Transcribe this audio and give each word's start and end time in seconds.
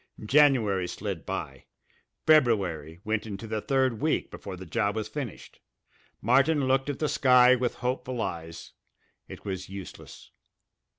January 0.25 0.87
slid 0.87 1.27
by; 1.27 1.65
February 2.25 2.99
went 3.03 3.27
into 3.27 3.45
the 3.45 3.61
third 3.61 4.01
week 4.01 4.31
before 4.31 4.57
the 4.57 4.65
job 4.65 4.95
was 4.95 5.07
finished. 5.07 5.59
Martin 6.23 6.67
looked 6.67 6.89
at 6.89 6.97
the 6.97 7.07
sky 7.07 7.53
with 7.55 7.75
hopeful 7.75 8.19
eyes. 8.19 8.71
It 9.27 9.45
was 9.45 9.69
useless. 9.69 10.31